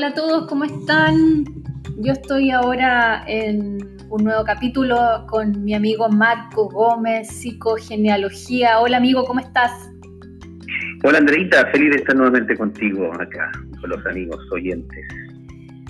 [0.00, 1.44] Hola a todos, ¿cómo están?
[1.98, 4.96] Yo estoy ahora en un nuevo capítulo
[5.28, 8.80] con mi amigo Marco Gómez, Psicogenealogía.
[8.80, 9.90] Hola amigo, ¿cómo estás?
[11.04, 15.04] Hola Andreita, feliz de estar nuevamente contigo acá, con los amigos oyentes.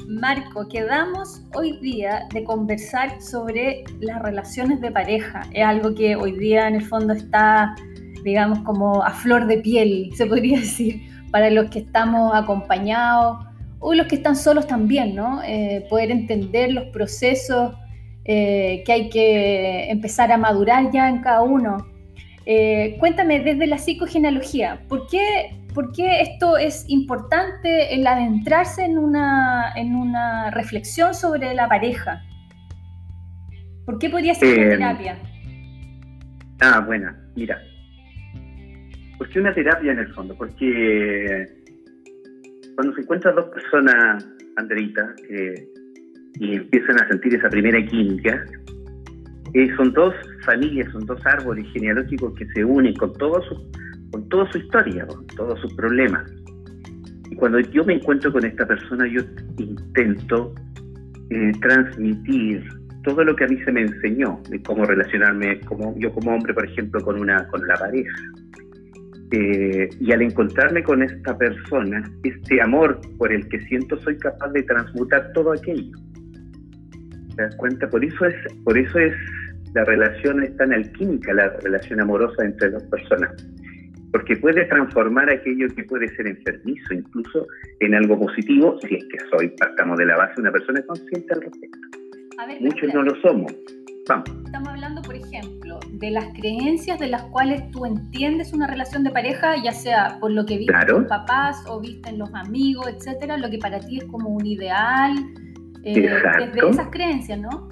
[0.09, 5.43] Marco, quedamos hoy día de conversar sobre las relaciones de pareja.
[5.53, 7.77] Es algo que hoy día en el fondo está,
[8.25, 11.01] digamos, como a flor de piel, se podría decir,
[11.31, 13.47] para los que estamos acompañados
[13.81, 15.43] o los que están solos también, ¿no?
[15.43, 17.75] Eh, poder entender los procesos
[18.25, 21.87] eh, que hay que empezar a madurar ya en cada uno.
[22.45, 28.99] Eh, cuéntame desde la psicogenealogía, ¿por qué, ¿por qué, esto es importante el adentrarse en
[28.99, 32.23] una, en una reflexión sobre la pareja?
[33.87, 35.19] ¿Por qué podría ser una terapia?
[36.61, 37.59] Ah, bueno, mira.
[39.17, 40.35] ¿Por qué una terapia en el fondo?
[40.35, 41.47] Porque
[42.75, 45.15] cuando se encuentran dos personas, Andreita,
[46.39, 48.45] y empiezan a sentir esa primera química,
[49.55, 53.57] eh, son dos familias, son dos árboles genealógicos que se unen con, todo su,
[54.13, 56.31] con toda su historia, con todos sus problemas.
[57.31, 59.23] Y cuando yo me encuentro con esta persona, yo
[59.59, 60.55] intento
[61.31, 62.63] eh, transmitir
[63.03, 66.55] todo lo que a mí se me enseñó de cómo relacionarme, como yo como hombre,
[66.55, 68.17] por ejemplo, con una con la pareja.
[69.33, 74.49] Eh, y al encontrarme con esta persona, este amor por el que siento, soy capaz
[74.49, 75.97] de transmutar todo aquello.
[77.37, 77.89] ¿Te das cuenta?
[77.89, 79.15] Por eso es, por eso es
[79.75, 83.31] la relación es tan alquímica, la relación amorosa entre dos personas.
[84.11, 87.47] Porque puede transformar aquello que puede ser enfermizo, incluso
[87.79, 91.43] en algo positivo, si es que soy, partamos de la base, una persona consciente al
[91.43, 91.79] respecto.
[92.61, 93.55] Muchos no lo somos.
[94.01, 95.60] Estamos hablando, por ejemplo,
[95.93, 100.31] de las creencias de las cuales tú entiendes una relación de pareja, ya sea por
[100.31, 103.81] lo que viste en tus papás o viste en los amigos, etcétera, lo que para
[103.81, 105.15] ti es como un ideal,
[105.85, 107.69] eh, de esas creencias, ¿no?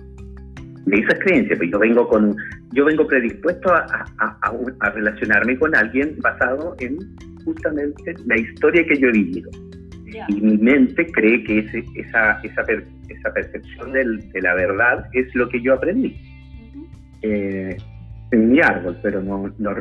[0.86, 2.34] De esas creencias, pues yo vengo con,
[2.72, 6.98] yo vengo predispuesto a, a, relacionarme con alguien basado en
[7.44, 9.50] justamente la historia que yo he vivido.
[10.28, 12.62] Y mi mente cree que ese, esa, esa,
[13.08, 16.16] esa percepción del, de la verdad es lo que yo aprendí.
[17.22, 17.76] Eh,
[18.30, 19.74] en mi árbol, pero no, no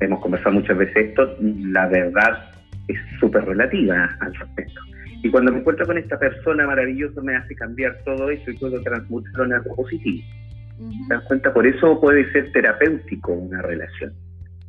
[0.00, 2.50] hemos conversado muchas veces esto, la verdad
[2.88, 4.80] es súper relativa al respecto.
[5.22, 8.80] Y cuando me encuentro con esta persona maravillosa me hace cambiar todo eso y puedo
[8.82, 10.24] transmutarlo en algo positivo.
[11.08, 11.52] ¿Te das cuenta?
[11.52, 14.12] Por eso puede ser terapéutico una relación,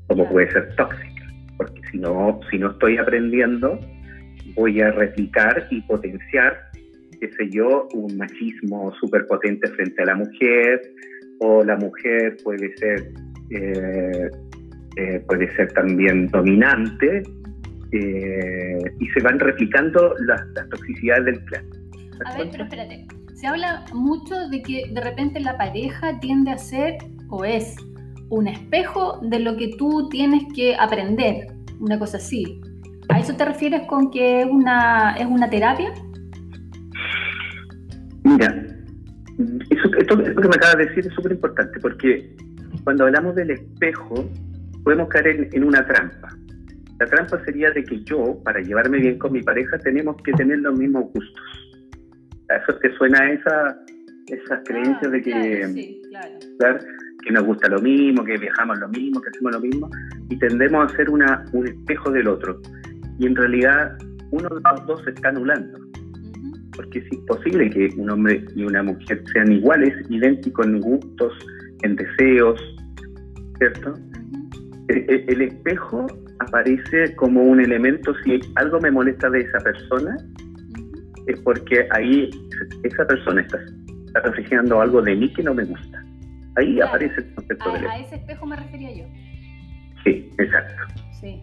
[0.07, 1.25] como puede ser tóxica,
[1.57, 3.79] porque si no, si no estoy aprendiendo,
[4.55, 6.71] voy a replicar y potenciar,
[7.19, 10.81] qué sé yo, un machismo súper potente frente a la mujer,
[11.39, 13.11] o la mujer puede ser,
[13.51, 14.29] eh,
[14.97, 17.23] eh, puede ser también dominante,
[17.91, 21.65] eh, y se van replicando las, toxicidades del clan.
[22.25, 23.05] A ver, pero espérate.
[23.33, 26.97] Se habla mucho de que de repente la pareja tiende a ser
[27.29, 27.75] o es
[28.29, 31.47] un espejo de lo que tú tienes que aprender,
[31.79, 32.59] una cosa así.
[33.09, 35.93] ¿A eso te refieres con que es una, es una terapia?
[38.23, 38.65] Mira,
[39.69, 42.35] eso, esto, que me acabas de decir es súper importante porque
[42.84, 44.29] cuando hablamos del espejo
[44.84, 46.29] podemos caer en, una trampa.
[47.00, 50.59] La trampa sería de que yo, para llevarme bien con mi pareja, tenemos que tener
[50.59, 51.44] los mismos gustos.
[52.50, 53.78] ¿A eso te suena esa,
[54.28, 56.01] esas creencias de que,
[56.57, 56.79] claro,
[57.24, 59.89] que nos gusta lo mismo, que viajamos lo mismo, que hacemos lo mismo,
[60.29, 62.62] y tendemos a ser una, un espejo del otro
[63.19, 63.97] y en realidad
[64.31, 65.79] uno de los dos se está anulando.
[66.77, 71.33] Porque es imposible que un hombre y una mujer sean iguales, idénticos en gustos,
[71.83, 72.61] en deseos,
[73.57, 73.93] ¿cierto?
[74.89, 76.07] el, espejo
[76.39, 80.15] aparece como un elemento, si algo me molesta de esa persona,
[81.27, 82.29] es porque ahí
[82.83, 83.59] esa persona está,
[84.05, 86.03] está reflejando algo de mí que no me gusta.
[86.55, 89.05] Ahí aparece el concepto a, A ese espejo me refería yo.
[90.03, 90.94] Sí, exacto.
[91.19, 91.41] Sí.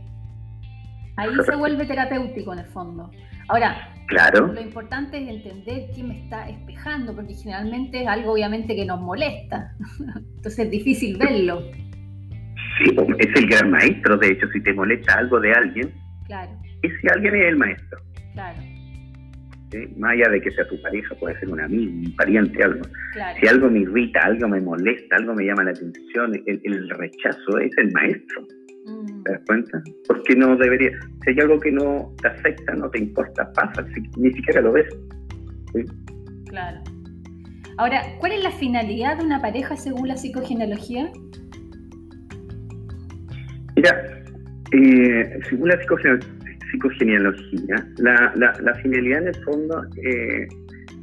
[1.17, 3.11] Ahí se vuelve terapéutico en el fondo.
[3.49, 4.47] Ahora, claro.
[4.49, 9.01] lo importante es entender quién me está espejando, porque generalmente es algo obviamente que nos
[9.01, 9.75] molesta.
[10.37, 11.63] Entonces es difícil verlo.
[12.79, 15.93] Sí, pues, es el gran maestro, de hecho, si te molesta algo de alguien,
[16.27, 16.51] claro.
[16.83, 18.01] ese alguien es el maestro.
[18.33, 18.59] Claro.
[19.97, 22.83] Más allá de que sea tu pareja, puede ser un amigo, un pariente, algo.
[23.41, 27.73] Si algo me irrita, algo me molesta, algo me llama la atención, el rechazo es
[27.79, 28.47] el maestro.
[29.25, 29.83] ¿Te das cuenta?
[30.07, 30.91] Porque no debería.
[31.25, 33.87] Si hay algo que no te afecta, no te importa, pasa,
[34.17, 34.87] ni siquiera lo ves.
[36.49, 36.81] Claro.
[37.79, 41.11] Ahora, ¿cuál es la finalidad de una pareja según la psicogenealogía?
[43.77, 44.25] Mira,
[44.71, 45.79] eh, según la
[46.71, 50.47] psicogenealogía, la, la, finalidad en el fondo, eh,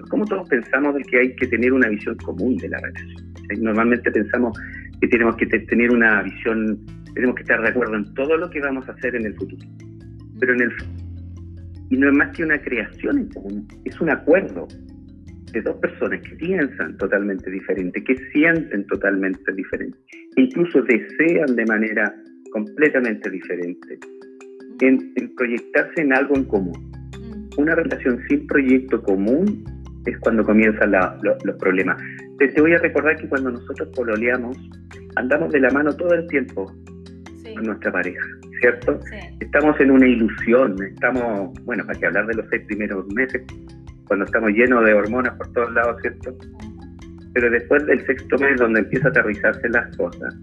[0.09, 3.33] como todos pensamos de que hay que tener una visión común de la relación.
[3.59, 4.57] Normalmente pensamos
[5.01, 6.79] que tenemos que tener una visión,
[7.13, 9.65] tenemos que estar de acuerdo en todo lo que vamos a hacer en el futuro.
[10.39, 10.71] Pero en el
[11.91, 14.65] y no es más que una creación en común, es un acuerdo
[15.51, 19.97] de dos personas que piensan totalmente diferente, que sienten totalmente diferente,
[20.37, 22.15] incluso desean de manera
[22.51, 23.99] completamente diferente,
[24.79, 26.91] en, proyectarse en algo en común.
[27.19, 27.59] Mm.
[27.61, 29.65] Una relación sin proyecto común
[30.05, 32.01] es cuando comienzan los problemas.
[32.39, 34.57] Te, voy a recordar que cuando nosotros pololeamos,
[35.17, 36.71] andamos de la mano todo el tiempo
[37.61, 38.25] con nuestra pareja,
[38.59, 38.99] ¿cierto?
[39.39, 43.41] Estamos en una ilusión, estamos, bueno, para que hablar de los seis primeros meses,
[44.07, 46.35] cuando estamos llenos de hormonas por todos lados, ¿cierto?
[47.33, 50.35] Pero después del sexto mes, donde empieza a aterrizarse las cosas,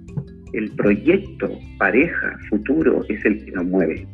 [0.53, 4.06] el proyecto, pareja, futuro, es el que nos mueve.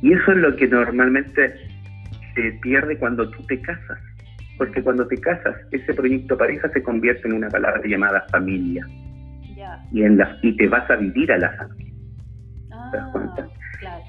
[0.00, 1.54] Y eso es lo que normalmente
[2.34, 3.98] se pierde cuando tú te casas.
[4.56, 8.86] Porque cuando te casas, ese proyecto pareja se convierte en una palabra llamada familia.
[9.92, 11.93] Y, en la, y te vas a vivir a la familia.
[12.94, 13.48] ¿Te das cuenta?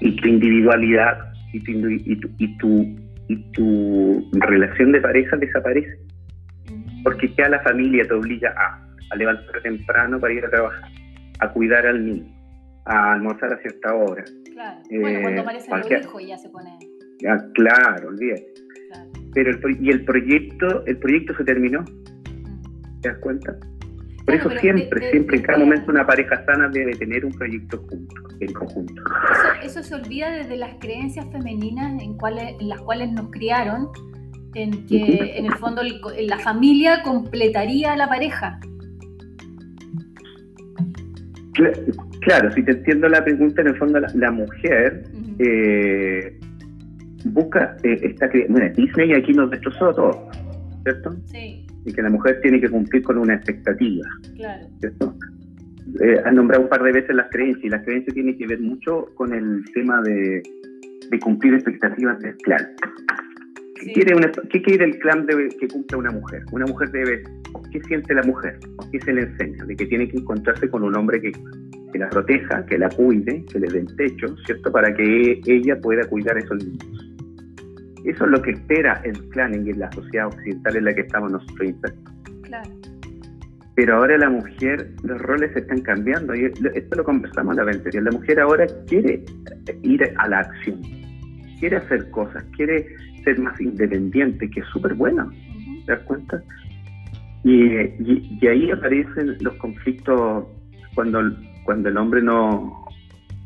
[0.00, 1.18] Y tu individualidad
[1.52, 2.96] y tu, y tu, y tu,
[3.28, 5.98] y tu relación de pareja desaparece.
[7.02, 8.80] Porque ya la familia te obliga a,
[9.10, 10.90] a levantarte temprano para ir a trabajar
[11.40, 12.24] a cuidar al niño,
[12.86, 14.24] a almorzar a cierta hora.
[14.52, 14.80] Claro.
[14.90, 16.78] bueno, cuando eh, aparece el hijo ya se pone.
[17.28, 18.46] Ah, claro, olvídate.
[19.34, 21.84] Pero el, y el proyecto, el proyecto se terminó.
[23.02, 23.54] ¿Te das cuenta?
[24.26, 28.14] Por eso siempre, siempre, en cada momento una pareja sana debe tener un proyecto junto,
[28.40, 29.02] en conjunto.
[29.62, 33.88] Eso, se olvida desde las creencias femeninas en, cuales, en las cuales nos criaron,
[34.54, 35.80] en que en el fondo
[36.18, 38.58] la familia completaría a la pareja.
[42.22, 45.04] Claro, si te entiendo la pregunta, en el fondo la, mujer
[45.38, 46.36] eh,
[47.26, 50.30] busca, eh, esta, bueno, Disney aquí nos destrozó todo,
[50.82, 51.14] ¿cierto?
[51.26, 51.65] Sí.
[51.86, 54.06] Y que la mujer tiene que cumplir con una expectativa,
[54.36, 54.66] claro.
[54.80, 55.14] ¿cierto?
[56.00, 58.60] Eh, has nombrado un par de veces las creencias, y las creencias tienen que ver
[58.60, 60.42] mucho con el tema de,
[61.22, 62.66] cumplir expectativas del clan.
[63.76, 66.42] ¿Qué, quiere ¿Qué quiere el clan de, que cumpla una mujer?
[66.50, 67.22] Una mujer debe
[67.70, 68.58] ¿Qué siente la mujer?
[68.90, 69.64] ¿Qué se le enseña?
[69.64, 71.32] De que tiene que encontrarse con un hombre que,
[71.98, 74.70] la proteja, que la cuide, que le dé el techo, ¿cierto?
[74.70, 77.15] Para que ella pueda cuidar a esos niños.
[78.06, 81.32] Eso es lo que espera el clan en la sociedad occidental en la que estamos
[81.32, 82.14] nosotros insertos.
[82.42, 82.70] Claro.
[83.74, 86.34] Pero ahora la mujer, los roles están cambiando.
[86.34, 88.04] Y esto lo conversamos la vez anterior.
[88.04, 89.24] La mujer ahora quiere
[89.82, 90.80] ir a la acción,
[91.58, 92.86] quiere hacer cosas, quiere
[93.24, 95.30] ser más independiente, que es súper bueno.
[95.84, 96.42] ¿Te das cuenta?
[97.44, 97.76] Y,
[98.46, 100.46] ahí aparecen los conflictos
[100.94, 101.20] cuando,
[101.64, 102.86] cuando el hombre no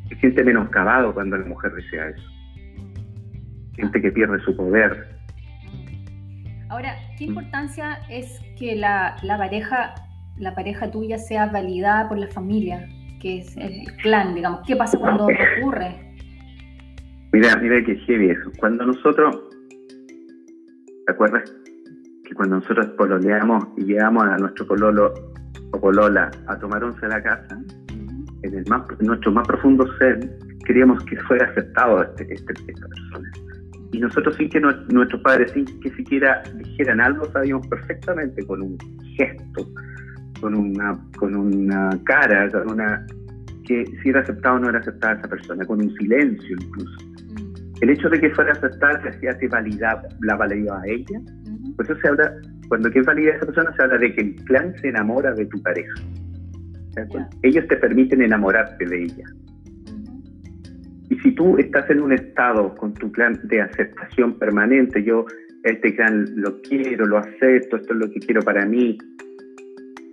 [0.09, 2.40] se siente menoscabado cuando la mujer desea eso.
[3.81, 5.09] Siente que pierde su poder.
[6.69, 9.95] Ahora, ¿qué importancia es que la, pareja,
[10.37, 12.89] la pareja tuya sea validada por la familia,
[13.21, 14.61] que es el clan, digamos?
[14.67, 15.97] ¿Qué pasa cuando ocurre?
[17.33, 18.53] Mira, mira que heavy eso.
[18.59, 19.37] Cuando nosotros,
[21.07, 21.53] ¿te acuerdas
[22.41, 25.13] cuando nosotros pololeamos y llegamos a nuestro pololo
[25.73, 27.59] o polola a tomar once a la casa,
[28.43, 30.19] en, el más, nuestro más profundo ser,
[30.65, 33.31] queríamos que fuera aceptado este, este, esta persona.
[33.93, 38.79] Y nosotros sin que nuestros padres, sin que siquiera dijeran algo, sabíamos perfectamente con un
[39.17, 39.69] gesto,
[40.41, 43.07] con una, con una cara, con una
[43.67, 46.99] que si era aceptado o no era aceptada esa persona, con un silencio incluso.
[47.35, 47.83] Mm.
[47.83, 49.49] El hecho de que fuera aceptada se hacía que
[50.21, 51.21] la validaba a ella
[51.81, 52.35] por eso se habla,
[52.69, 55.63] cuando que valida esa persona, se habla de que el clan se enamora de tu
[55.63, 55.95] pareja.
[57.43, 59.25] Ellos te permiten enamorarte de ella.
[61.11, 65.27] Y si tú estás en un estado con tu clan de aceptación permanente, yo
[65.65, 68.97] este clan lo quiero, lo acepto, esto es lo que quiero para mí,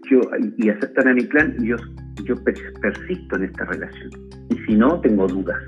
[0.09, 0.21] yo,
[0.57, 1.75] y aceptan a mi clan, yo,
[2.23, 2.35] yo
[2.81, 4.09] persisto en esta relación.
[4.49, 5.63] Y si no, tengo dudas.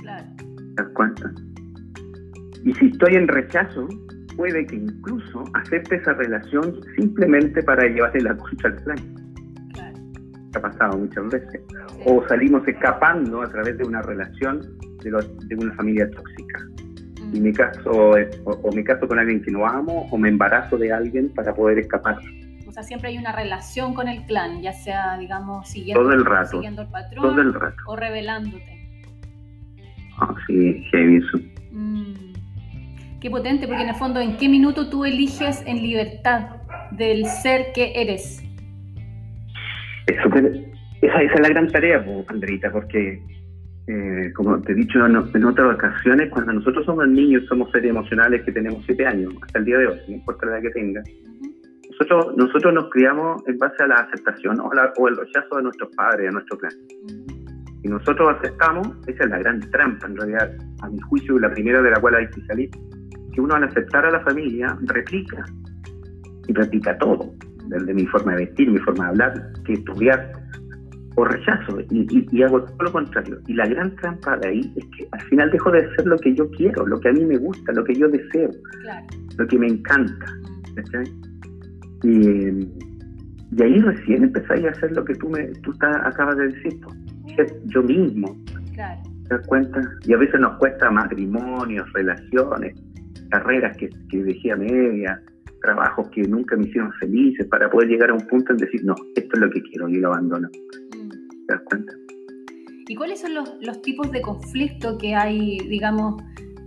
[0.00, 0.26] Claro.
[0.36, 1.32] ¿Te das cuenta?
[2.64, 3.88] Y si estoy en rechazo,
[4.36, 9.21] puede que incluso acepte esa relación simplemente para llevarle la concha al plan.
[10.54, 11.60] Ha pasado muchas veces.
[12.06, 14.60] O salimos escapando a través de una relación
[15.02, 15.10] de,
[15.46, 16.60] de una familia tóxica.
[17.32, 17.90] Y me caso,
[18.44, 21.78] o, me caso con alguien que no amo, o me embarazo de alguien para poder
[21.78, 22.18] escapar.
[22.66, 26.24] O sea, siempre hay una relación con el clan, ya sea, digamos, siguiendo, todo el,
[26.24, 27.54] rato, siguiendo el patrón
[27.86, 28.88] o revelándote.
[30.18, 31.38] Ah, sí, heavy eso.
[33.22, 36.56] Qué potente, porque en el fondo, ¿en qué minuto tú eliges en libertad
[36.90, 38.42] del ser que eres?
[40.06, 43.20] Esa, es la gran tarea, Andrita, porque
[43.86, 48.42] eh, como te he dicho en, otras ocasiones, cuando nosotros somos niños, somos seres emocionales
[48.44, 51.02] que tenemos siete años, hasta el día de hoy, no importa la edad que tenga,
[51.90, 55.94] nosotros, nosotros nos criamos en base a la aceptación o, o el rechazo de nuestros
[55.94, 56.72] padres, de nuestro clan.
[57.84, 61.82] Y nosotros aceptamos, esa es la gran trampa en realidad, a mi juicio, la primera
[61.82, 62.70] de la cual hay que salir,
[63.32, 65.44] que uno al aceptar a la familia replica,
[66.48, 67.34] y replica todo,
[67.72, 70.32] desde mi forma de vestir, mi forma de hablar, que estudiar,
[71.14, 73.38] o rechazo, y, hago todo lo contrario.
[73.46, 76.34] Y la gran trampa de ahí es que al final dejo de hacer lo que
[76.34, 78.50] yo quiero, lo que a mí me gusta, lo que yo deseo,
[79.36, 80.26] lo que me encanta.
[82.02, 86.80] Y, y, ahí recién empezáis a hacer lo que tú, me, tú acabas de decir,
[87.66, 88.34] yo mismo.
[88.74, 89.80] ¿Te das cuenta?
[90.04, 92.74] Y a veces nos cuesta matrimonios, relaciones,
[93.30, 95.22] carreras que, que dejé a media,
[95.62, 98.94] trabajos que nunca me hicieron felices para poder llegar a un punto en decir, no,
[99.14, 100.48] esto es lo que quiero y lo abandono.
[100.96, 101.08] Mm.
[101.46, 101.92] ¿Te das cuenta?
[102.88, 106.22] ¿Y cuáles son los, los tipos de conflicto que hay, digamos,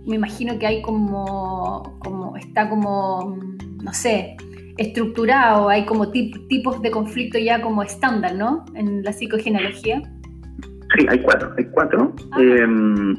[0.06, 3.38] me imagino que hay como, como está como,
[3.82, 4.36] no sé,
[4.78, 8.64] estructurado, hay como tipos de conflicto ya como estándar, ¿no?
[8.74, 10.02] En la psicogenealogía.
[10.96, 11.52] Sí, hay cuatro.
[11.56, 12.14] Hay cuatro.
[12.32, 12.40] Ah.
[12.40, 13.16] Em,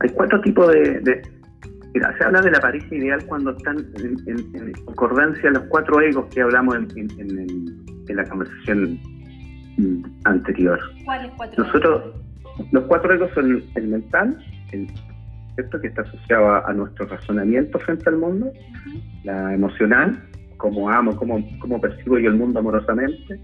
[0.00, 1.22] hay cuatro tipos de,
[1.94, 6.40] Mira, se habla de la pareja ideal cuando están en, concordancia los cuatro egos que
[6.40, 8.98] hablamos en, la conversación
[10.24, 10.78] anterior.
[11.04, 11.64] ¿Cuáles cuatro?
[11.64, 12.14] Nosotros,
[12.72, 14.36] los cuatro egos son el mental,
[14.72, 14.88] el,
[15.54, 15.80] ¿cierto?
[15.80, 18.52] que está asociado a, nuestro razonamiento frente al mundo,
[19.24, 20.20] la emocional,
[20.56, 23.40] cómo amo, cómo, cómo percibo yo el mundo amorosamente,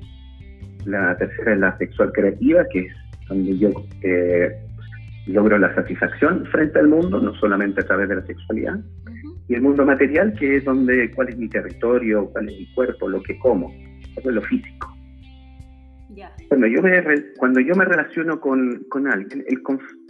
[0.84, 2.92] la tercera es la sexual creativa, que es
[3.28, 3.70] donde yo
[4.02, 4.65] eh,
[5.26, 8.78] logro la satisfacción frente al mundo, no solamente a través de la sexualidad,
[9.48, 13.08] y el mundo material, que es donde cuál es mi territorio, cuál es mi cuerpo,
[13.08, 13.72] lo que como,
[14.16, 14.96] eso es lo físico.
[16.48, 17.02] Cuando, yo me,
[17.36, 19.60] cuando yo me relaciono con, con alguien, el,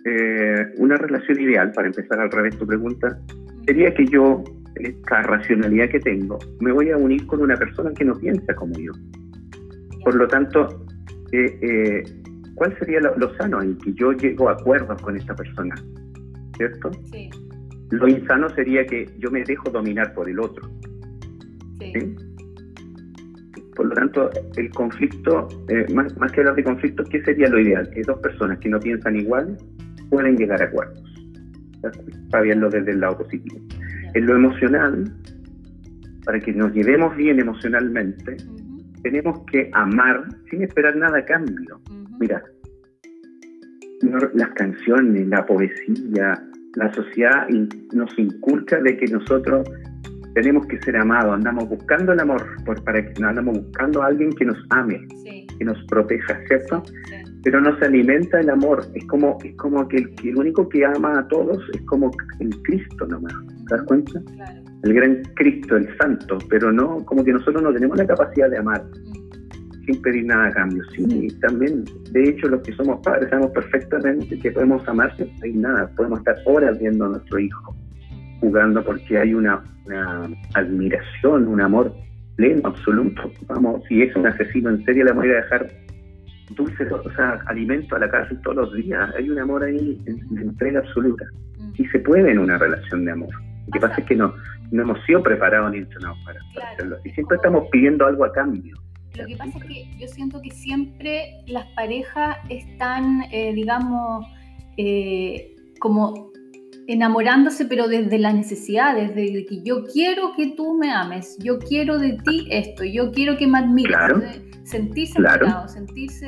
[0.04, 3.18] eh, una relación ideal, para empezar al revés tu pregunta,
[3.66, 4.44] sería que yo,
[4.76, 8.75] esta racionalidad que tengo, me voy a unir con una persona que no piensa como
[8.78, 8.92] yo.
[10.04, 10.87] Por lo tanto,
[11.32, 12.04] eh, eh,
[12.57, 15.75] ¿cuál sería lo, sano en que yo llego a acuerdos con esta persona?
[16.57, 16.91] ¿Cierto?
[17.13, 17.31] Sí.
[17.91, 20.69] Lo insano sería que yo me dejo dominar por el otro.
[21.79, 22.17] Sí.
[23.77, 27.61] Por lo tanto, el conflicto, eh, más, más, que hablar de conflicto, ¿qué sería lo
[27.61, 27.89] ideal?
[27.91, 29.57] Que dos personas que no piensan igual
[30.09, 31.03] pueden llegar a acuerdos.
[32.31, 33.61] Para verlo desde el lado positivo.
[34.15, 35.13] En lo emocional,
[36.25, 38.39] para que nos llevemos bien emocionalmente,
[39.03, 41.81] tenemos que amar sin esperar nada a cambio.
[42.18, 42.42] Mira,
[44.35, 46.42] las canciones, la poesía,
[46.75, 47.49] la sociedad
[47.92, 49.68] nos inculca de que nosotros
[50.35, 54.30] tenemos que ser amados, andamos buscando el amor, por, para que andamos buscando a alguien
[54.32, 55.00] que nos ame,
[55.58, 56.82] que nos proteja, ¿cierto?
[57.42, 61.20] Pero no se alimenta el amor, es como, es como que el, único que ama
[61.20, 63.32] a todos es como el Cristo nomás,
[63.68, 64.20] ¿te das cuenta?
[64.82, 68.58] El gran Cristo, el santo, pero no, como que nosotros no tenemos la capacidad de
[68.58, 68.85] amar.
[68.85, 69.25] Mm
[69.87, 70.83] sin pedir nada a cambio.
[70.95, 75.57] Sí, también, de hecho, los que somos padres sabemos perfectamente que podemos amar sin pedir
[75.57, 75.88] nada.
[75.97, 77.76] Podemos estar horas viendo a nuestro hijo
[78.40, 79.62] jugando porque hay una,
[80.55, 81.93] admiración, un amor
[82.37, 83.31] pleno, absoluto.
[83.47, 85.71] Vamos, si es un asesino en serio, le voy a dejar
[86.57, 89.14] dulces, o sea, alimento a la cárcel todos los días.
[89.16, 91.25] Hay un amor ahí de entrega absoluta.
[91.59, 91.73] Mm.
[91.76, 93.31] Y se puede en una relación de amor.
[93.66, 94.35] Lo que pasa es que no,
[94.71, 96.40] no hemos sido preparados ni entrenados para,
[96.73, 96.99] hacerlo.
[97.05, 98.76] Y siempre estamos pidiendo algo a cambio.
[99.16, 104.26] Lo que pasa es que yo siento que siempre las parejas están, eh, digamos,
[104.76, 106.32] eh, como
[106.87, 111.99] enamorándose, pero desde la necesidad, desde que yo quiero que tú me ames, yo quiero
[111.99, 115.66] de ti esto, yo quiero que me admires, sentirse claro.
[115.68, 116.26] sentirse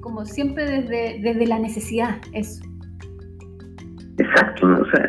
[0.00, 2.62] como siempre desde, desde la necesidad, eso.
[4.18, 5.08] Exacto, o sea,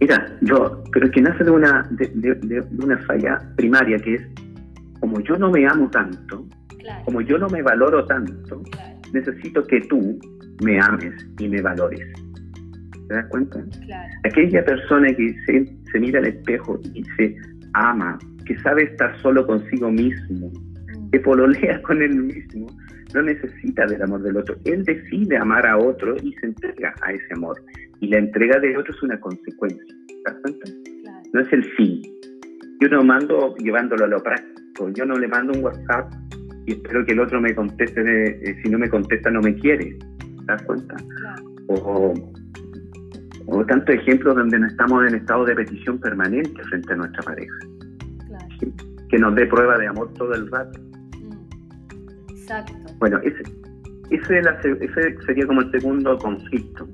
[0.00, 4.22] mira, yo creo que nace de una, de una falla primaria que es
[5.14, 6.44] como yo no me amo tanto,
[7.04, 8.60] como yo no me valoro tanto,
[9.12, 10.18] necesito que tú
[10.64, 12.00] me ames y me valores.
[13.06, 13.64] ¿Te das cuenta?
[14.24, 17.36] Aquella persona que se, mira al espejo y se
[17.74, 21.10] ama, que sabe estar solo consigo mismo, mm.
[21.10, 22.66] que pololea con él mismo,
[23.14, 24.56] no necesita del amor del otro.
[24.64, 27.62] Él decide amar a otro y se entrega a ese amor.
[28.00, 29.94] Y la entrega de otro es una consecuencia.
[30.08, 30.70] ¿Te das cuenta?
[31.32, 32.02] No es el fin.
[32.80, 34.53] Yo no mando llevándolo a lo práctico
[34.94, 36.12] yo no le mando un WhatsApp
[36.66, 39.96] y espero que el otro me conteste, eh, si no me contesta no me quiere.
[40.18, 40.96] ¿Te das cuenta?
[41.68, 42.14] O,
[43.46, 47.54] o tantos ejemplos donde no estamos en estado de petición permanente frente a nuestra pareja.
[49.08, 50.80] Que nos dé prueba de amor todo el rato.
[51.20, 52.30] Mm.
[52.30, 52.74] Exacto.
[52.98, 53.42] Bueno, ese,
[54.10, 54.38] ese,
[54.80, 56.88] ese sería como el segundo conflicto.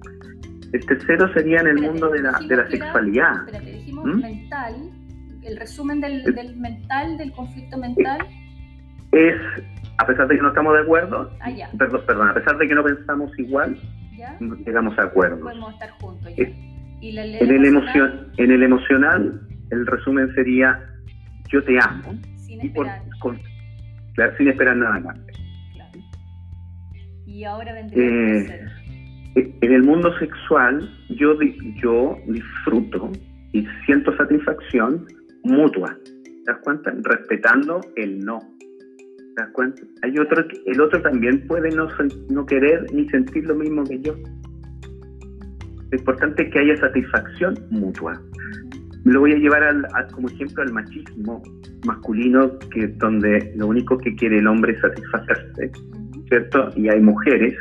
[0.73, 3.47] El tercero sería en el mundo de la, de la sexualidad.
[3.47, 4.21] espérate, dijimos ¿Mm?
[4.21, 4.75] mental,
[5.51, 8.19] el resumen del, del, mental, del conflicto mental.
[9.13, 9.37] Es,
[9.99, 12.75] a pesar de que no estamos de acuerdo, ah, Perdón, perdón, a pesar de que
[12.75, 13.77] no pensamos igual,
[14.17, 14.39] ¿Ya?
[14.65, 15.41] llegamos a acuerdo.
[15.41, 16.33] Podemos estar juntos.
[16.37, 19.41] ¿Y en, el emoción, en el emocional,
[19.71, 20.79] el resumen sería
[21.49, 22.15] yo te amo.
[22.37, 23.03] Sin esperar.
[24.15, 25.19] claro, sin esperar nada más.
[25.73, 25.99] Claro.
[27.27, 28.05] Y ahora vendría
[29.35, 31.37] eh, En el mundo sexual, yo,
[31.83, 33.11] yo disfruto
[33.53, 35.07] y siento satisfacción
[35.45, 35.97] mutua.
[36.05, 36.93] ¿Te das cuenta?
[37.03, 38.39] Respetando el no.
[39.37, 39.83] ¿Te das cuenta?
[40.03, 41.89] Hay otro, el otro también puede no,
[42.31, 44.15] no querer ni sentir lo mismo que yo.
[45.91, 48.21] Lo importante es que haya satisfacción mutua.
[49.05, 51.43] Lo voy a llevar al, como ejemplo al machismo
[51.87, 55.73] masculino, que donde lo único que quiere el hombre es satisfacerse,
[56.29, 56.69] ¿cierto?
[56.77, 57.55] Y hay mujeres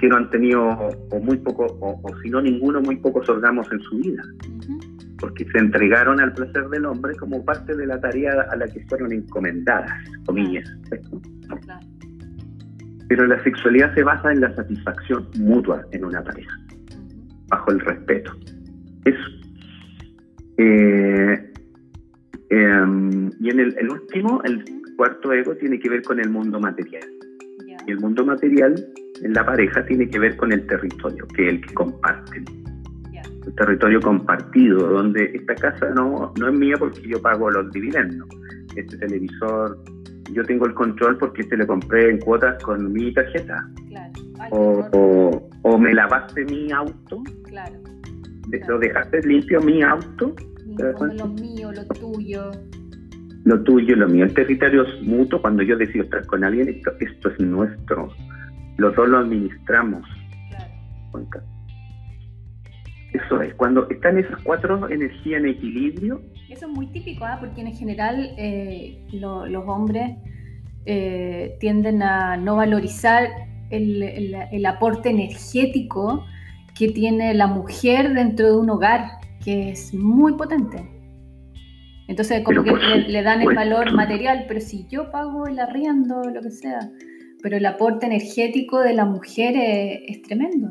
[0.00, 3.80] que no han tenido, o muy poco, o, si no ninguno, muy pocos orgamos en
[3.80, 4.22] su vida,
[5.18, 8.84] porque se entregaron al placer del hombre como parte de la tarea a la que
[8.88, 9.90] fueron encomendadas,
[10.26, 10.68] comillas.
[13.08, 16.58] Pero la sexualidad se basa en la satisfacción mutua en una pareja
[17.48, 18.32] bajo el respeto.
[19.04, 19.30] Eso.
[20.58, 21.52] Eh,
[22.50, 24.64] em, y en el, último, el
[24.96, 27.04] cuarto ego tiene que ver con el mundo material.
[27.86, 28.74] Y el mundo material
[29.22, 32.44] en la pareja tiene que ver con el territorio, que es el que comparten.
[33.46, 38.28] El territorio compartido, donde esta casa no, no es mía porque yo pago los dividendos.
[38.74, 39.78] Este televisor,
[40.32, 43.68] yo tengo el control porque se le compré en cuotas con mi tarjeta.
[44.50, 47.80] o, o, me lavaste mi auto Claro.
[48.68, 50.34] ¿Lo dejaste limpio mi auto?
[50.76, 52.50] lo mío, lo tuyo.
[53.44, 54.24] Lo tuyo, lo mío.
[54.24, 55.40] El territorio es mutuo.
[55.40, 58.08] Cuando yo decido estar con alguien, esto, es nuestro.
[58.76, 60.02] Los dos lo administramos.
[60.50, 61.46] Claro.
[63.24, 66.22] Eso es, cuando están esas cuatro energías en equilibrio.
[66.48, 67.36] Eso es muy típico, ¿ah?
[67.40, 70.16] porque en general eh, los hombres
[70.84, 73.28] eh, tienden a no valorizar
[73.70, 76.24] el, el aporte energético
[76.78, 79.04] que tiene la mujer dentro de un hogar,
[79.42, 80.96] que es muy potente.
[82.08, 86.40] Entonces, como que le, dan el valor material, pero si yo pago el arriendo, lo
[86.40, 86.90] que sea,
[87.42, 90.68] pero el aporte energético de la mujer es, tremendo.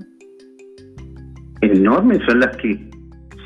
[1.61, 2.89] Enorme, son las que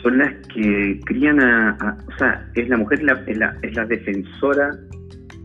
[0.02, 3.86] son las que crían a, o sea, es la mujer la, es la, es la
[3.86, 4.72] defensora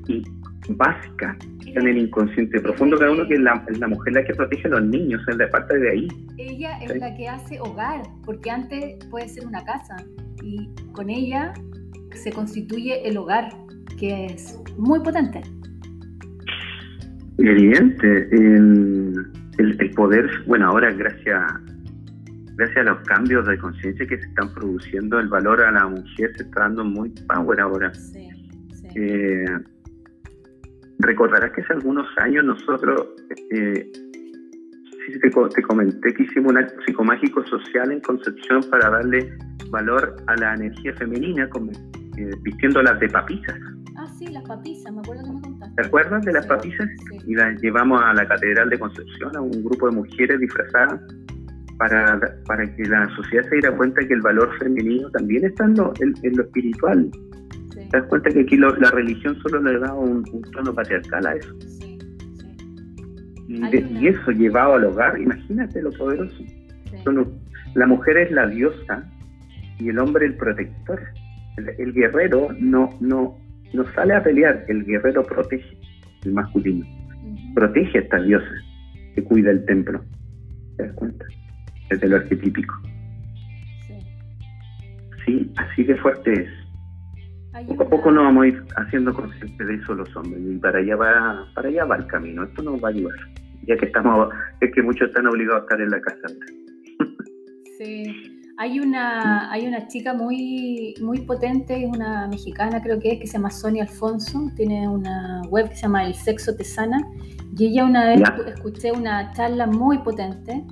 [0.06, 0.22] y
[0.70, 4.68] básica en el inconsciente profundo cada uno que es la, la, mujer la que protege
[4.68, 6.08] a los niños, es la parte de ahí.
[6.38, 9.96] Ella es la que hace hogar, porque antes puede ser una casa
[10.42, 11.52] y con ella
[12.12, 13.48] se constituye el hogar,
[13.98, 15.42] que es muy potente.
[17.38, 19.26] Evidente, el,
[19.58, 21.42] el, poder, bueno, ahora gracias,
[22.56, 26.32] gracias a los cambios de conciencia que se están produciendo, el valor a la mujer
[26.36, 27.94] se está dando muy power ahora.
[27.94, 28.28] Sí,
[28.72, 28.88] sí.
[28.96, 29.44] Eh,
[30.98, 33.08] Recordarás que hace algunos años nosotros,
[33.50, 33.92] eh,
[35.20, 39.36] te, te, comenté que hicimos un acto psicomágico social en Concepción para darle
[39.70, 43.58] valor a la energía femenina, como, eh, vistiéndolas de papisas.
[43.96, 45.82] Ah, sí, las papisas, me acuerdo que me contaste.
[45.82, 46.88] ¿Te acuerdas de las papisas?
[47.26, 51.00] Y las llevamos a la Catedral de Concepción, a un grupo de mujeres disfrazadas,
[51.78, 55.74] para, para que la sociedad se diera cuenta que el valor femenino también está en
[55.74, 57.10] lo, en lo espiritual
[57.94, 61.54] te das cuenta que aquí la religión solo le da un, tono patriarcal a eso.
[63.48, 66.42] Y, eso llevado al hogar, imagínate lo poderoso.
[67.74, 69.04] la mujer es la diosa
[69.78, 71.00] y el hombre el protector.
[71.56, 73.38] El, guerrero no, no,
[73.72, 75.78] no sale a pelear, el guerrero protege,
[76.24, 76.84] el masculino.
[77.54, 78.50] Protege a esta diosa
[79.14, 80.04] que cuida el templo.
[80.76, 81.24] ¿Te das cuenta?
[81.94, 82.74] Desde lo arquetípico.
[85.24, 86.48] Sí, así de fuerte es.
[87.68, 90.80] Poco a poco nos vamos a ir haciendo conscientes de eso los hombres y para
[90.80, 92.42] allá va, para allá va el camino.
[92.42, 93.16] Esto nos va a ayudar,
[93.68, 94.28] ya que estamos,
[94.60, 96.26] es que muchos están obligados a estar en la casa.
[97.78, 103.20] Sí, hay una, hay una chica muy, muy potente, es una mexicana creo que es,
[103.20, 106.98] que se llama Sonia Alfonso, tiene una web que se llama El Sexo Te Sana,
[107.56, 110.64] y ella una vez escuché una charla muy potente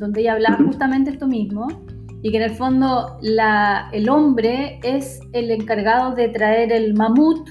[0.00, 1.68] donde ella hablaba justamente esto mismo,
[2.22, 7.48] y que en el fondo la, el hombre es el encargado de traer el mamut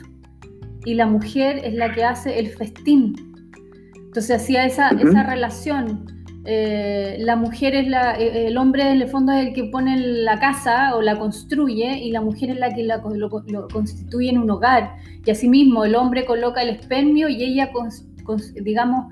[0.85, 3.15] y la mujer es la que hace el festín.
[3.95, 6.05] Entonces hacía esa, esa relación.
[6.45, 9.97] Eh, la mujer es la, eh, el hombre en el fondo es el que pone
[9.97, 14.49] la casa o la construye y la mujer es la que lo, constituye en un
[14.49, 14.95] hogar.
[15.25, 17.69] Y asimismo el hombre coloca el espermio y ella,
[18.63, 19.05] digamos,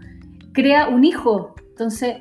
[0.54, 1.54] crea un hijo.
[1.69, 2.15] Entonces,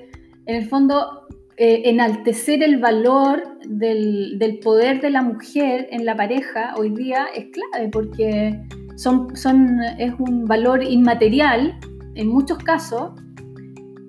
[0.46, 6.74] en el fondo, eh, enaltecer el valor del, poder de la mujer en la pareja
[6.76, 8.60] hoy día es clave porque
[9.98, 11.78] es un valor inmaterial
[12.14, 13.12] en muchos casos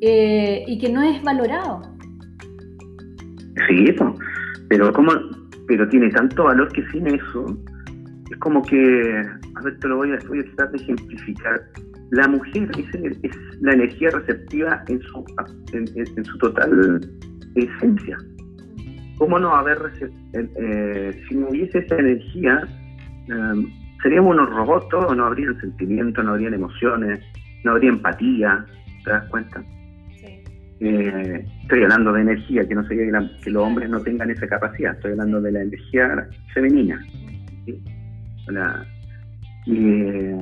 [0.01, 1.81] eh, y que no es valorado.
[3.67, 3.95] Sí,
[4.69, 5.11] pero como,
[5.67, 7.45] pero tiene tanto valor que sin eso
[8.29, 11.61] es como que, a ver, te lo voy a, voy a tratar de ejemplificar.
[12.11, 15.25] La mujer es, la energía receptiva en su,
[15.73, 17.01] en, su total
[17.55, 18.17] esencia.
[19.17, 19.77] ¿Cómo no haber,
[20.33, 22.67] eh, si no hubiese esa energía,
[23.27, 23.67] em,
[24.03, 27.19] seríamos unos robots todos, no habrían sentimientos, no habrían emociones,
[27.63, 28.65] no habría empatía,
[29.03, 29.63] ¿te das cuenta?
[30.79, 33.05] Eh, estoy hablando de energía, que no sería
[33.43, 37.03] que, los hombres no tengan esa capacidad, estoy hablando de la energía femenina.
[39.65, 40.37] Eh,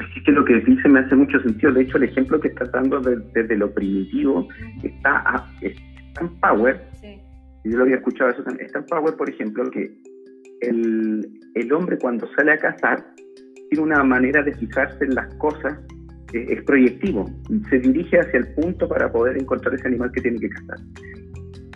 [0.00, 1.72] así que lo que dice me hace mucho sentido.
[1.72, 4.48] De hecho, el ejemplo que está dando desde lo primitivo
[4.82, 6.80] está, en Power.
[7.64, 8.66] Yo lo había escuchado eso también.
[8.66, 9.90] Está en Power, por ejemplo, que
[10.60, 13.04] el, el hombre cuando sale a cazar
[13.70, 15.78] tiene una manera de fijarse en las cosas
[16.34, 17.30] es proyectivo,
[17.70, 20.78] se dirige hacia el punto para poder encontrar ese animal que tiene que cazar.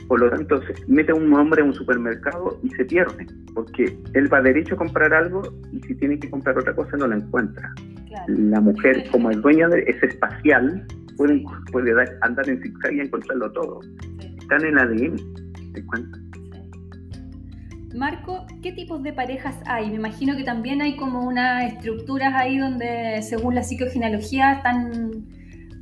[0.09, 3.97] Por lo tanto, se mete a un hombre a un supermercado y se pierde, porque
[4.15, 7.17] él va derecho a comprar algo y si tiene que comprar otra cosa no la
[7.17, 7.73] encuentra.
[8.27, 11.93] La mujer, como es dueña de ese espacial, puede, puede
[12.23, 13.81] andar en zigzag y encontrarlo todo.
[14.39, 15.17] Están en el ADN.
[17.95, 19.91] Marco, ¿qué tipos de parejas hay?
[19.91, 25.25] Me imagino que también hay como unas estructuras ahí donde, según la psicogenealogía, están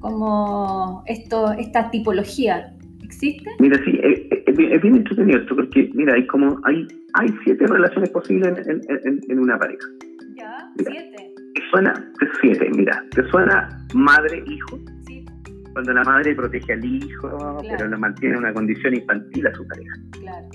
[0.00, 2.75] como esto, esta tipología.
[3.06, 3.50] ¿Existe?
[3.60, 7.64] Mira, sí, eh, eh, es, bien, entretenido esto, porque mira, hay como hay, hay siete
[7.66, 9.86] relaciones posibles en, una pareja.
[10.34, 11.34] Ya, siete.
[11.54, 11.94] ¿Te suena?
[12.40, 14.80] Siete, mira, ¿te suena madre-hijo?
[15.06, 15.24] Sí.
[15.72, 19.66] Cuando la madre protege al hijo, pero lo mantiene en una condición infantil a su
[19.68, 19.94] pareja.
[20.10, 20.48] Claro.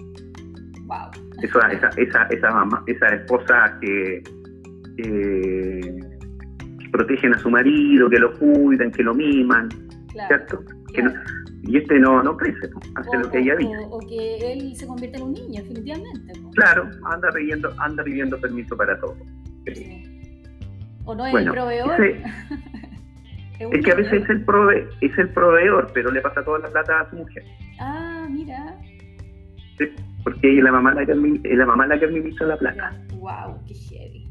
[1.41, 4.21] Esa, esa, esa, mamá, esa esposa que,
[6.91, 9.69] protegen a su marido, que lo cuidan, que lo miman,
[10.27, 10.61] ¿cierto?
[11.63, 13.73] Y este no, no crece, hace lo que ella dice.
[13.89, 16.33] O, que él se convierte en un niño, definitivamente.
[16.55, 19.15] Claro, anda pidiendo, anda pidiendo permiso para todo.
[21.05, 22.05] O no es el proveedor.
[23.59, 26.69] es, que a veces es el, prove, es el proveedor, pero le pasa toda la
[26.69, 27.43] plata a su mujer.
[27.79, 28.77] Ah, mira
[30.23, 32.91] porque ella, la mamá la que la mamá la que administra la plata.
[33.13, 34.29] Wow, qué heavy.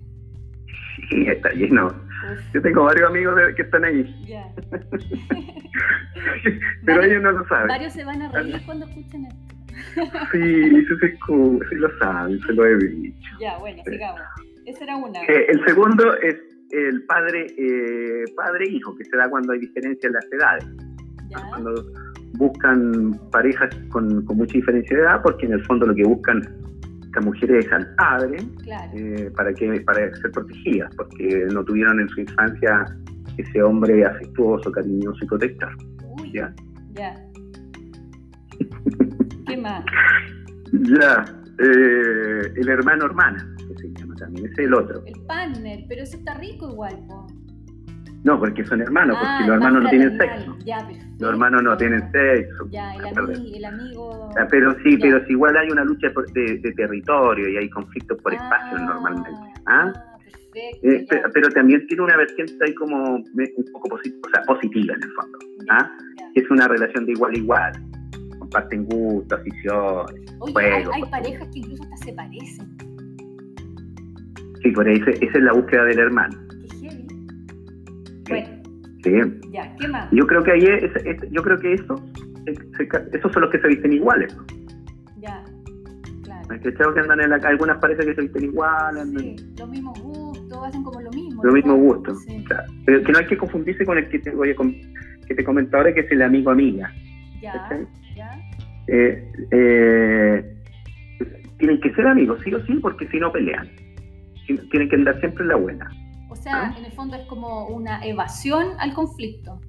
[1.09, 1.93] Sí, está lleno.
[2.55, 4.25] Yo tengo varios amigos que están ahí.
[4.27, 4.47] Ya.
[6.85, 7.67] Pero ellos no lo saben.
[7.69, 9.39] Varios se van a reír cuando escuchen esto.
[10.33, 11.09] sí, sí, sí,
[11.69, 13.31] sí lo saben, se lo he dicho.
[13.41, 14.21] Ya, bueno, sigamos.
[14.67, 15.23] Esa era una.
[15.23, 16.37] Eh, el segundo es
[16.71, 20.67] el padre eh, padre hijo, que se da cuando hay diferencia en las edades.
[21.29, 21.39] Ya.
[21.49, 21.85] Cuando
[22.35, 26.43] buscan parejas con, mucha diferencia de edad porque en el fondo lo que buscan
[27.11, 28.39] estas mujeres es al padre
[28.95, 32.87] eh, para, que, para ser protegidas, porque no tuvieron en su infancia
[33.37, 35.77] ese hombre afectuoso, cariñoso y protector.
[36.21, 36.55] Uy, ya.
[36.93, 37.17] Ya.
[39.47, 39.85] ¿Qué más?
[40.73, 41.25] Ya.
[41.59, 45.03] Eh, el hermano hermana, que se llama también, ese es el otro.
[45.05, 47.27] El partner, pero eso está rico igual, po.
[48.23, 50.57] No, porque son hermanos, porque ah, los hermanos no tienen sexo.
[51.19, 52.69] los hermanos no tienen sexo.
[52.71, 54.31] Ya, el, amigo.
[54.39, 58.35] Ah, pero sí, pero si igual hay una lucha de, territorio y hay conflictos por
[58.35, 59.31] espacio ah, normalmente.
[59.67, 59.93] ¿ah?
[60.55, 63.25] Eh, pero, también tiene una vertiente ahí como un
[63.73, 65.39] poco positiva, o sea, positiva en el fondo.
[65.71, 65.91] ¿ah?
[66.35, 67.73] Es una relación de igual a igual.
[68.39, 70.95] Comparten gustos, aficiones, juegos.
[70.95, 72.77] Hay, parejas que incluso hasta se parecen.
[74.63, 76.50] Sí, por eso esa es la búsqueda del hermano.
[79.03, 79.13] Sí.
[79.51, 80.09] Ya, ¿qué más?
[80.13, 80.67] Yo creo que ahí
[81.31, 81.95] yo creo que eso,
[82.47, 84.37] esos son los que se visten iguales.
[85.19, 85.43] Ya,
[86.23, 86.49] claro.
[86.49, 89.09] Que que andan en la algunas parejas que se visten iguales.
[89.17, 91.43] Sí, los mismos gustos, hacen como lo mismo.
[91.45, 92.73] Los mismos gustos, claro.
[92.85, 94.55] Pero que no hay que confundirse con el que te, voy a,
[95.27, 96.93] que te comenté ahora, que es el amigo amiga.
[97.41, 97.55] Ya,
[98.15, 98.39] ya.
[98.87, 100.57] Eh, eh,
[101.59, 103.69] tienen que ser amigos, sí o sí, porque si no pelean.
[104.47, 105.89] Tienen que andar siempre en la buena.
[106.41, 106.75] O sea, ¿Ah?
[106.79, 109.61] en el fondo es como una evasión al conflicto.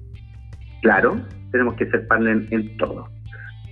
[0.80, 3.10] Claro, tenemos que ser partner en, todo.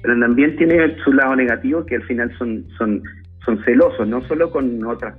[0.02, 3.02] Pero también tiene su lado negativo que al final son, son,
[3.42, 5.14] son celosos, no solo con otras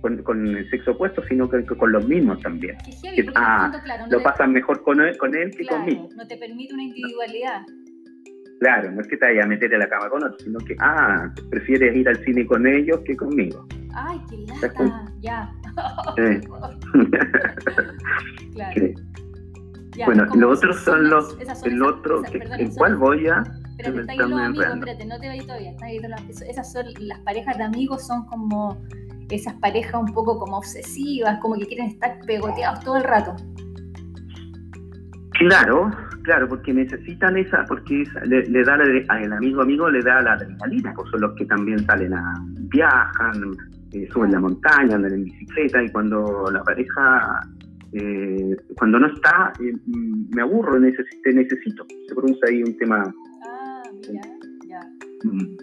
[0.00, 2.76] con, el sexo opuesto, sino que, con los mismos también.
[3.14, 3.70] Que ah,
[4.10, 6.08] lo pasan mejor con él, con él que conmigo.
[6.16, 7.62] No te permite una individualidad.
[8.60, 10.76] Claro, no es que te vayas a meter en la cama con otros, sino que,
[10.80, 13.66] ah, prefieres ir al cine con ellos que conmigo.
[13.94, 15.50] Ay, qué lata, ya.
[18.52, 18.92] claro.
[20.04, 21.38] bueno, los otros son los.
[21.64, 23.42] el otro, ¿en cuál voy a.?
[23.78, 25.70] Espérate, está ahí los amigos, espérate, no te vayas todavía.
[25.70, 25.98] Está ahí
[26.46, 28.78] esas son las parejas de amigos, son como
[29.30, 33.34] esas parejas un poco como obsesivas, como que quieren estar pegoteados todo el rato.
[35.38, 35.90] Claro,
[36.30, 38.74] claro, porque necesitan esa, porque le, da
[39.08, 42.40] al amigo amigo le da la adrenalina, pues son los que también salen a
[42.72, 43.52] viajan,
[43.92, 47.40] eh, suben la montaña, andan en bicicleta y cuando la pareja
[47.94, 49.74] eh, cuando no está eh,
[50.32, 51.84] me aburro, necesito, necesito.
[52.06, 53.02] Se produce ahí un tema.
[53.42, 54.22] Ah, mira,
[54.68, 54.80] ya.
[55.24, 55.56] Mm.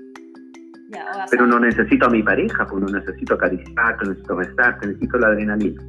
[1.32, 5.82] Pero no necesito a mi pareja, pues no necesito acariciarte, necesito besarte, necesito la adrenalina.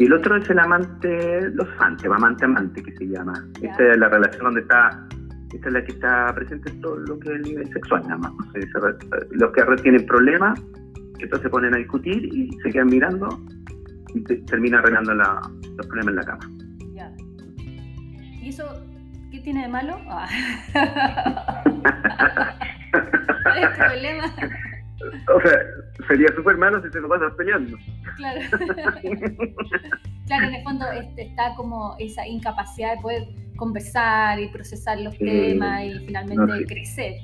[0.00, 3.34] Y el otro es el amante, los amantes, amante amante que se llama.
[3.60, 5.06] Esta es la relación donde está,
[5.52, 8.16] esta es la que está presente en todo lo que es el nivel sexual nada
[8.16, 8.32] más.
[9.32, 10.58] los que tienen problemas,
[11.18, 13.28] entonces se ponen a discutir y se quedan mirando
[14.14, 16.50] y termina arreglando los problemas en la cama.
[16.94, 17.12] Ya.
[18.42, 18.64] ¿Y eso
[19.30, 19.98] qué tiene de malo?
[20.08, 20.26] Ah.
[23.42, 24.24] ¿Cuál es problema?
[25.34, 25.58] O sea,
[26.08, 27.76] sería súper malo si se lo pasas peleando.
[28.20, 28.40] Claro.
[30.26, 33.22] claro, en el fondo este, está como esa incapacidad de poder
[33.56, 37.14] conversar y procesar los temas y finalmente crecer.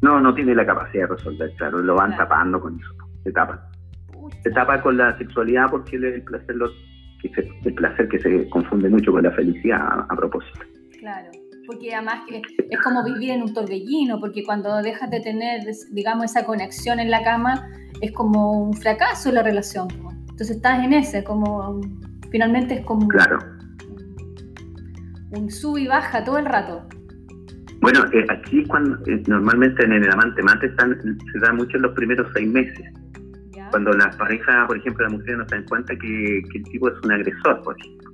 [0.00, 3.70] No, no tiene la capacidad de resolver, claro, lo van tapando con eso, se tapa.
[4.42, 6.56] Se tapa con la sexualidad porque el placer,
[7.22, 10.60] que el placer que se confunde mucho con la felicidad a propósito.
[10.98, 11.30] Claro
[11.70, 15.60] porque además que es como vivir en un torbellino, porque cuando dejas de tener,
[15.92, 17.64] digamos, esa conexión en la cama,
[18.00, 19.88] es como un fracaso la relación.
[20.20, 21.80] Entonces estás en ese, como
[22.30, 23.38] finalmente es como claro.
[25.32, 26.86] un, sub y baja todo el rato.
[27.80, 30.98] Bueno, eh, aquí cuando eh, normalmente en el amante mate están,
[31.32, 32.86] se da mucho en los primeros seis meses.
[33.70, 36.88] Cuando la pareja, por ejemplo, la mujer no se dan cuenta que, que el tipo
[36.88, 38.10] es un agresor, por ejemplo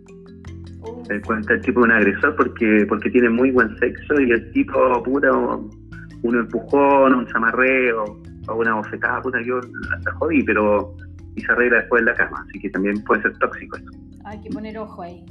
[1.08, 4.50] se cuenta el tipo de un agresor porque porque tiene muy buen sexo y el
[4.52, 10.94] tipo, puta, un empujón, un chamarreo o una bofetada, puta, yo la jodí, pero
[11.36, 13.90] y se arregla después en la cama, así que también puede ser tóxico eso.
[14.24, 15.24] Hay que poner ojo ahí.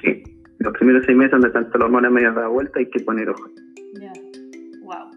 [0.00, 0.22] Sí,
[0.60, 3.50] los primeros seis meses donde están las hormonas medio dado vuelta hay que poner ojo.
[4.00, 4.12] Ya,
[4.82, 5.10] wow.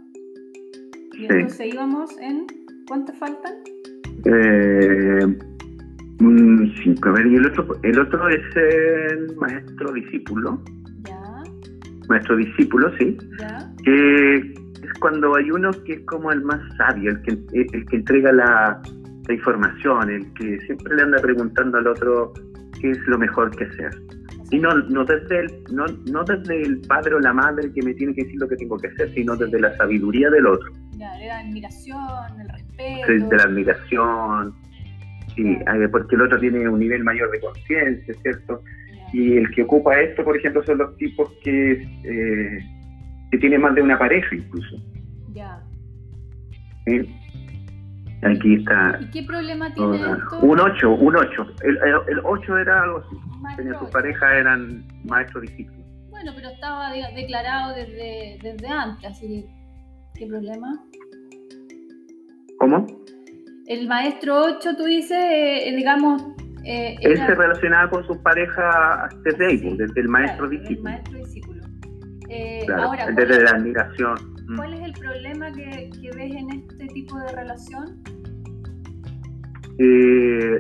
[1.14, 2.48] Y entonces íbamos en,
[2.88, 3.54] ¿cuánto faltan?
[4.26, 5.38] Eh,
[6.84, 7.10] cinco.
[7.10, 10.64] A ver, y el otro, el otro es el maestro discípulo.
[11.04, 11.44] Ya.
[12.10, 13.18] Maestro discípulo, sí.
[13.40, 13.72] Ya.
[13.84, 14.54] Que
[14.92, 18.32] es cuando hay uno que es como el más sabio, el que, el que entrega
[18.32, 18.82] la,
[19.30, 22.34] información, el que siempre le anda preguntando al otro
[22.82, 23.92] qué es lo mejor que hacer.
[24.50, 27.94] Y no, no, desde el, no, no desde el padre o la madre que me
[27.94, 30.70] tiene que decir lo que tengo que hacer, sino desde la sabiduría del otro.
[30.98, 33.08] Ya, la admiración, el respeto.
[33.08, 34.54] Desde la admiración,
[35.36, 35.58] Sí,
[35.92, 38.62] porque el otro tiene un nivel mayor de conciencia, ¿cierto?
[39.14, 41.74] Y el que ocupa esto, por ejemplo, son los tipos que,
[42.04, 42.60] eh,
[43.32, 44.78] que tienen más de una pareja incluso.
[45.34, 45.62] Ya.
[48.24, 49.00] Aquí está.
[49.02, 50.40] ¿Y qué problema tiene esto?
[50.42, 51.48] Un 8, un 8.
[51.64, 53.18] El, el, 8 era algo así.
[53.56, 55.82] Tenía sus parejas, eran maestros discípulos.
[56.10, 59.28] Bueno, pero estaba declarado desde, desde antes, así
[60.14, 60.80] que, ¿qué problema?
[62.60, 62.86] ¿Cómo?
[63.72, 66.22] el maestro 8, tú dices, eh, eh, digamos...
[66.66, 70.78] Eh, Él se relacionaba con sus parejas desde ahí, pues, desde el maestro discípulo.
[70.78, 71.61] El maestro discípulo.
[72.76, 74.16] Ahora, desde la admiración.
[74.48, 74.56] Mm.
[74.56, 78.04] ¿Cuál es el problema que, ves en este tipo de relación?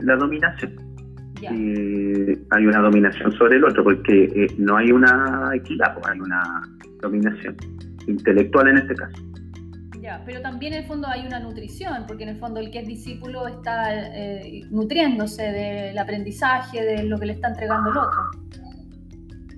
[0.04, 0.76] la dominación.
[1.42, 6.42] hay una dominación sobre el otro, porque no hay una equidad, pues, hay una
[7.02, 7.56] dominación
[8.08, 9.32] intelectual en este caso
[10.26, 12.88] pero también en el fondo hay una nutrición, porque en el fondo el que es
[12.88, 18.20] discípulo está eh, nutriéndose del aprendizaje, de lo que le está entregando el otro.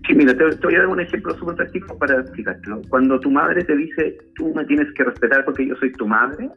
[0.05, 2.81] Sí, mira, te, voy a dar un ejemplo súper práctico para explicártelo.
[2.89, 6.49] Cuando tu madre te dice, tú me tienes que respetar porque yo soy tu madre,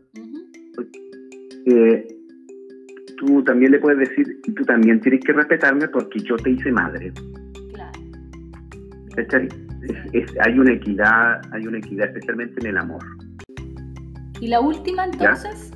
[1.66, 2.08] eh,
[3.18, 7.12] tú también le puedes decir, tú también tienes que respetarme porque yo te hice madre.
[7.72, 9.48] Claro.
[10.44, 13.04] hay una equidad, hay una equidad especialmente en el amor.
[14.40, 15.72] ¿Y la última entonces?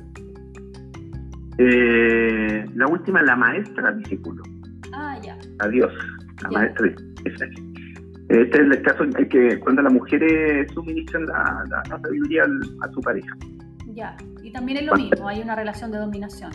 [1.57, 4.43] Eh, la última es la maestra discípulo.
[4.93, 5.37] Ah, ya.
[5.59, 5.93] Adiós,
[6.43, 6.87] la maestra
[8.31, 12.43] Este es el caso en que cuando las mujeres suministran la, la, sabiduría
[12.81, 13.35] a su pareja.
[13.87, 16.49] Ya, y también es lo mismo, hay una relación de dominación.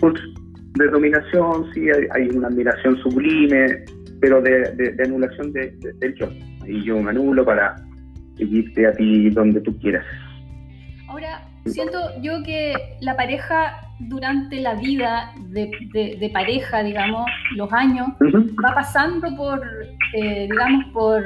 [0.75, 3.85] De dominación, sí, hay, una admiración sublime,
[4.23, 6.31] pero de, de, anulación de, del yo.
[6.67, 7.77] Y yo me anulo para
[8.39, 10.07] seguirte a ti donde tú quieras.
[11.09, 18.09] Ahora, siento yo que la pareja durante la vida de, pareja, digamos, los años,
[18.65, 19.61] va pasando por,
[20.15, 21.23] eh, digamos, por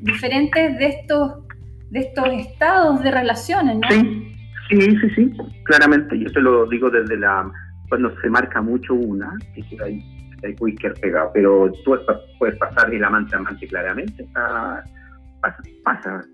[0.00, 1.46] diferentes de estos,
[1.90, 3.88] de estos estados de relaciones, ¿no?
[3.90, 4.36] Sí,
[4.70, 5.32] sí, sí, sí,
[5.64, 6.18] claramente.
[6.18, 7.50] Yo te lo digo desde la
[7.88, 10.02] cuando se marca mucho una, que hay,
[10.42, 10.54] hay
[11.02, 11.94] pegado, pero tú
[12.38, 16.24] puedes pasar de la amante a amante claramente, pasa, pasa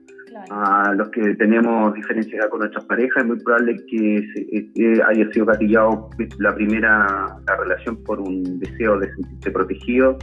[0.50, 6.10] a los que tenemos diferencia con nuestras parejas, es muy probable que haya sido gatillado
[6.38, 10.18] la primera la relación por un deseo de sentirse protegido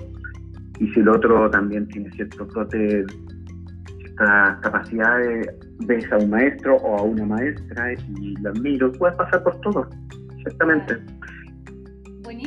[0.79, 3.05] y si el otro también tiene ciertos dotes,
[3.97, 5.47] ciertas capacidades,
[5.87, 9.87] ves a un maestro o a una maestra y la admiro, puedes pasar por todo,
[10.37, 10.97] exactamente.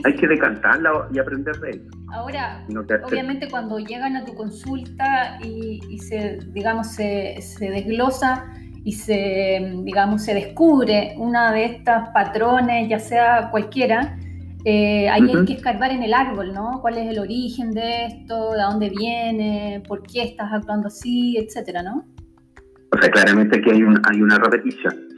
[0.04, 1.97] Hay que decantarla y aprender de ella.
[2.12, 2.64] Ahora,
[3.04, 8.46] obviamente cuando llegan a tu consulta y, se, digamos, se, desglosa
[8.84, 14.18] y se, digamos, se descubre una de estas patrones, ya sea cualquiera,
[14.64, 16.78] eh, ahí hay que escarbar en el árbol, ¿no?
[16.80, 18.52] ¿Cuál es el origen de esto?
[18.52, 19.82] ¿De dónde viene?
[19.86, 21.36] ¿Por qué estás actuando así?
[21.36, 22.06] Etcétera, ¿no?
[22.92, 25.08] O sea, claramente aquí hay, hay una repetición.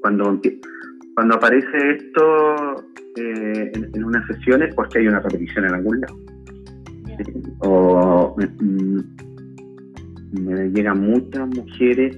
[0.00, 0.38] Cuando,
[1.14, 2.84] cuando aparece esto,
[3.16, 6.18] eh, en, unas sesiones porque hay una repetición en algún lado.
[7.60, 9.00] O mm,
[10.40, 12.16] me, llegan muchas mujeres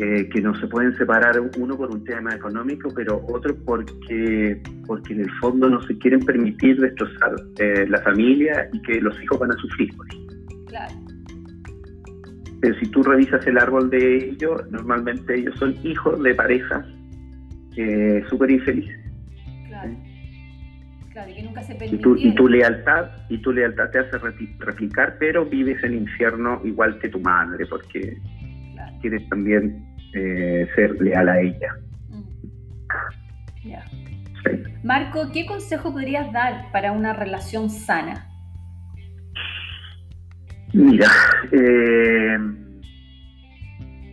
[0.00, 5.12] eh, que no se pueden separar uno por un tema económico, pero otro porque, porque
[5.12, 9.38] en el fondo no se quieren permitir destrozar eh, la familia y que los hijos
[9.38, 9.90] van a sufrir
[10.66, 10.94] Claro.
[12.60, 16.86] Pero si tú revisas el árbol de ellos, normalmente ellos son hijos de parejas
[18.28, 19.01] súper infelices
[21.90, 24.18] y, tu, y tu lealtad y tu lealtad te hace
[24.58, 28.18] replicar, pero vives el infierno igual que tu madre, porque
[29.00, 31.74] quieres también eh, ser leal a ella.
[32.08, 32.22] Mm.
[34.84, 38.28] Marco, ¿qué consejo podrías dar para una relación sana?
[40.72, 41.06] Mira,
[41.52, 42.38] eh,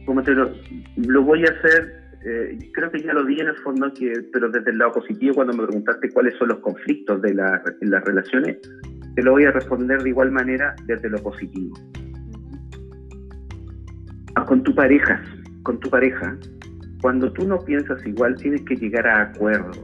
[0.05, 0.51] como te lo,
[0.97, 4.49] lo voy a hacer eh, creo que ya lo vi en el fondo, que, pero
[4.49, 8.57] desde el lado positivo, cuando me preguntaste cuáles son los conflictos de las relaciones,
[9.15, 11.73] te lo voy a responder de igual manera desde lo positivo.
[14.35, 15.21] Ah, con tu pareja,
[15.63, 16.37] con tu pareja,
[17.01, 19.79] cuando tú no piensas igual, tienes que llegar a acuerdos.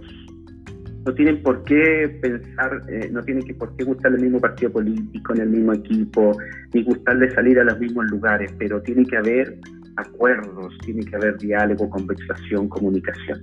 [1.06, 4.72] No tienen por qué pensar, eh, no tienen que por qué gustar el mismo partido
[4.72, 6.38] político, en el mismo equipo,
[6.74, 9.58] ni gustarle salir a los mismos lugares, pero tiene que haber
[9.98, 13.42] acuerdos, tiene que haber diálogo, conversación, comunicación.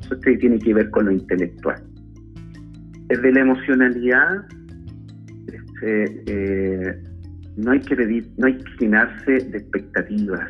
[0.00, 1.82] Eso tiene que ver con lo intelectual.
[3.08, 4.46] Desde la emocionalidad,
[5.46, 7.02] este, eh,
[7.56, 10.48] no hay que pedir, no hay que llenarse de expectativas.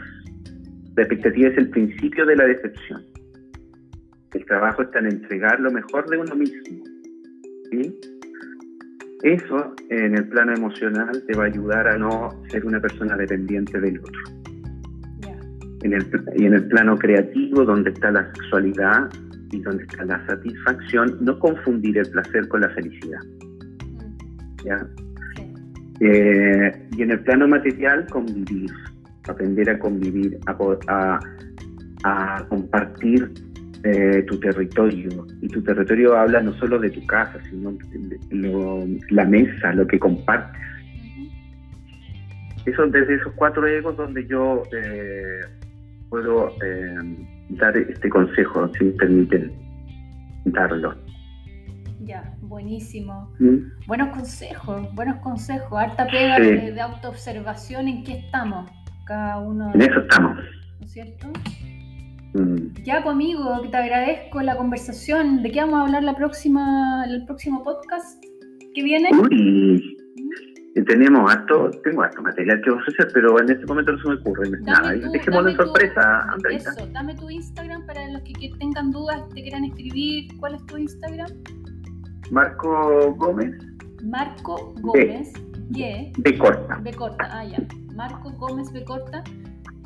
[0.96, 3.02] La expectativa es el principio de la decepción.
[4.32, 6.84] El trabajo está en entregar lo mejor de uno mismo.
[9.22, 13.80] Eso en el plano emocional te va a ayudar a no ser una persona dependiente
[13.80, 14.43] del otro
[15.84, 19.10] y en el plano creativo, donde está la sexualidad
[19.52, 23.20] y donde está la satisfacción, no confundir el placer con la felicidad.
[24.64, 24.86] ¿ya?
[26.00, 28.70] Eh, y en el plano material, convivir,
[29.28, 31.20] aprender a convivir, a,
[32.04, 33.30] a, compartir
[33.84, 35.26] eh, tu territorio.
[35.42, 39.98] Y tu territorio habla no solo de tu casa, sino de la mesa, lo que
[39.98, 40.60] compartes.
[42.64, 45.40] Eso desde esos cuatro egos donde yo eh,
[46.14, 46.94] puedo eh,
[47.50, 49.52] dar este consejo, si me permiten
[50.44, 50.94] darlo.
[52.04, 53.32] Ya, buenísimo.
[53.40, 53.56] ¿Mm?
[53.88, 55.76] Buenos consejos, buenos consejos.
[55.76, 58.70] Harta pega de, autoobservación en qué estamos,
[59.06, 59.72] cada uno.
[59.74, 60.38] En eso estamos.
[60.78, 61.26] ¿No es cierto?
[62.34, 62.84] Mm.
[62.84, 65.42] Ya, conmigo, pues, que te agradezco la conversación.
[65.42, 68.22] ¿De qué vamos a hablar la próxima, el próximo podcast
[68.72, 69.08] que viene?
[69.20, 69.96] Uy,
[70.82, 74.50] tenemos harto, tengo harto material que ofrecer, pero en este momento no se me ocurre
[74.62, 74.92] nada.
[74.92, 76.58] Dejémoslo en sorpresa, Andrea.
[76.58, 80.36] Eso, dame tu Instagram para los que, tengan dudas, te quieran escribir.
[80.40, 81.30] ¿Cuál es tu Instagram?
[82.32, 83.54] Marco Gómez.
[84.02, 85.32] Marco Gómez.
[85.70, 86.80] B, B corta.
[86.82, 87.58] B corta, ah, ya.
[87.94, 89.22] Marco Gómez B corta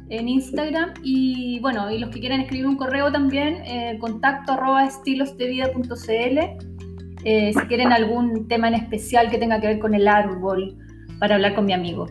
[0.08, 4.86] en Instagram y bueno, y los que quieran escribir un correo también, eh, contacto arroba
[4.86, 6.67] estilosdevida.cl
[7.24, 10.76] eh, si quieren algún tema en especial que tenga que ver con el árbol,
[11.18, 12.06] para hablar con mi amigo.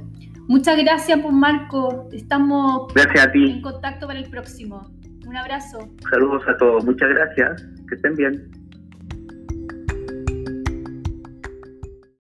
[0.48, 2.08] Muchas gracias, pues Marco.
[2.12, 4.90] Estamos en contacto para el próximo.
[5.26, 5.80] Un abrazo.
[6.10, 6.86] Saludos a todos.
[6.86, 7.66] Muchas gracias.
[7.90, 8.50] Que estén bien.